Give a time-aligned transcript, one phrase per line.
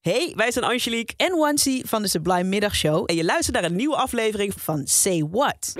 [0.00, 3.02] Hey, wij zijn Angelique en Wancy van de Sublime Middagshow.
[3.06, 5.72] en je luistert naar een nieuwe aflevering van Van Say What.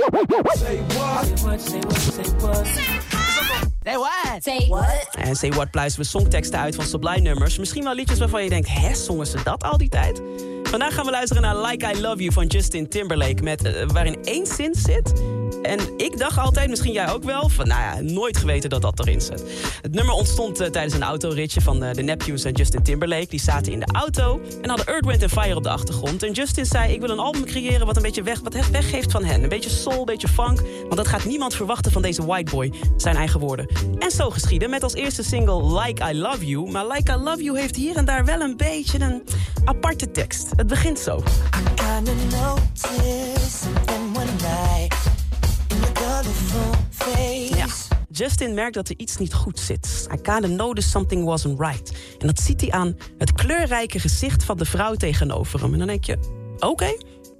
[3.84, 4.43] Say what?
[4.43, 5.09] Say what?
[5.19, 7.59] En Say What pluizen we songteksten uit van Sublime nummers.
[7.59, 10.23] Misschien wel liedjes waarvan je denkt, hè, zongen ze dat al die tijd?
[10.62, 13.43] Vandaag gaan we luisteren naar Like I Love You van Justin Timberlake...
[13.43, 15.12] Met, eh, waarin één zin zit.
[15.62, 17.48] En ik dacht altijd, misschien jij ook wel...
[17.48, 19.43] van nou ja, nooit geweten dat dat erin zit.
[19.83, 23.27] Het nummer ontstond eh, tijdens een autoritje van eh, de Neptunes en Justin Timberlake.
[23.29, 26.23] Die zaten in de auto en hadden Earth, Wind Fire op de achtergrond.
[26.23, 29.13] En Justin zei, ik wil een album creëren wat een beetje weg, wat het weggeeft
[29.13, 29.43] van hen.
[29.43, 30.60] Een beetje soul, een beetje funk.
[30.80, 32.73] Want dat gaat niemand verwachten van deze white boy.
[32.96, 33.69] Zijn eigen woorden.
[33.99, 36.71] En zo geschieden met als eerste single Like I Love You.
[36.71, 39.23] Maar Like I Love You heeft hier en daar wel een beetje een
[39.65, 40.51] aparte tekst.
[40.57, 41.23] Het begint zo.
[41.74, 42.13] Kinda
[48.19, 50.09] Justin merkt dat er iets niet goed zit.
[50.15, 51.93] I kinda noticed something wasn't right.
[52.19, 55.73] En dat ziet hij aan het kleurrijke gezicht van de vrouw tegenover hem.
[55.73, 56.19] En dan denk je,
[56.59, 56.97] oké.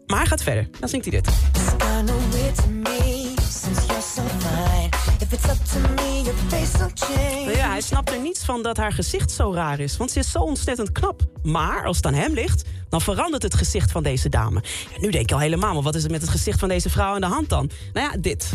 [0.07, 0.69] Maar hij gaat verder.
[0.81, 1.27] Dan zingt hij dit.
[1.27, 4.89] It's kinda weird to me since you're so fine.
[5.20, 7.57] If it's up to me, your face will change.
[7.57, 9.97] Ja, hij snapt er niets van dat haar gezicht zo raar is.
[9.97, 11.23] Want ze is zo ontzettend knap.
[11.42, 14.63] Maar als het aan hem ligt, dan verandert het gezicht van deze dame.
[14.95, 16.91] En nu denk je al helemaal, maar wat is er met het gezicht van deze
[16.91, 17.70] vrouw aan de hand dan?
[17.92, 18.51] Nou ja, dit.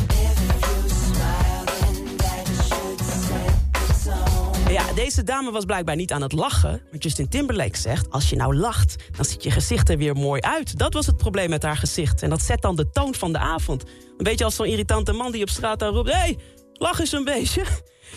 [5.04, 6.82] Deze dame was blijkbaar niet aan het lachen.
[6.92, 10.42] Maar Justin Timberlake zegt, als je nou lacht, dan ziet je gezicht er weer mooi
[10.42, 10.78] uit.
[10.78, 12.22] Dat was het probleem met haar gezicht.
[12.22, 13.84] En dat zet dan de toon van de avond.
[13.84, 16.12] Een beetje als zo'n irritante man die op straat dan roept...
[16.12, 16.38] Hé, hey,
[16.74, 17.64] lach eens een beetje.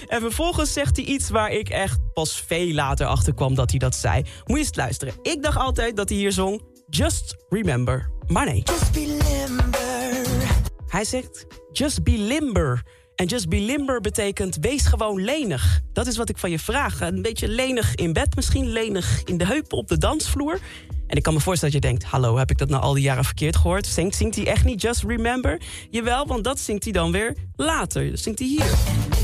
[0.06, 3.78] En vervolgens zegt hij iets waar ik echt pas veel later achter kwam dat hij
[3.78, 4.22] dat zei.
[4.22, 5.14] Moet je eens luisteren.
[5.22, 6.62] Ik dacht altijd dat hij hier zong...
[6.88, 8.10] Just remember.
[8.26, 8.62] Maar nee.
[8.64, 10.48] Just be limber.
[10.86, 12.82] Hij zegt just be limber.
[13.16, 15.80] En just be limber betekent wees gewoon lenig.
[15.92, 17.00] Dat is wat ik van je vraag.
[17.00, 20.58] Een beetje lenig in bed misschien, lenig in de heupen op de dansvloer.
[21.06, 22.04] En ik kan me voorstellen dat je denkt...
[22.04, 23.86] hallo, heb ik dat nou al die jaren verkeerd gehoord?
[23.86, 25.60] Zingt, zingt hij echt niet just remember?
[25.90, 28.10] Jawel, want dat zingt hij dan weer later.
[28.10, 29.15] Dat zingt hij hier.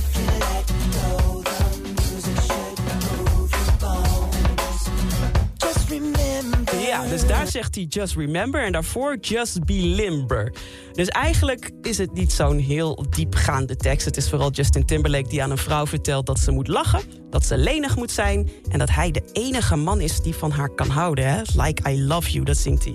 [7.08, 10.52] Dus daar zegt hij just remember en daarvoor just be limber.
[10.92, 14.04] Dus eigenlijk is het niet zo'n heel diepgaande tekst.
[14.04, 17.44] Het is vooral Justin Timberlake die aan een vrouw vertelt dat ze moet lachen, dat
[17.44, 20.88] ze lenig moet zijn en dat hij de enige man is die van haar kan
[20.88, 21.26] houden.
[21.26, 21.40] Hè?
[21.56, 22.94] Like I love you, dat zingt hij.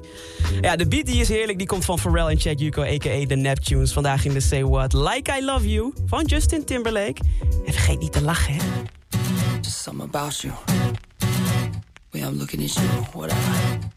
[0.61, 3.25] Ja, de beat die is heerlijk, die komt van Pharrell en Chad Yuko, a.k.a.
[3.25, 3.93] The Neptunes.
[3.93, 7.21] Vandaag in de Say What, Like I love you van Justin Timberlake.
[7.65, 8.59] En vergeet niet te lachen, hè.
[9.61, 10.53] Just something about you.
[12.27, 13.96] I'm looking at you.